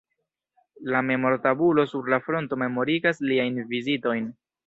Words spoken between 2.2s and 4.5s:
fronto memorigas liajn vizitojn.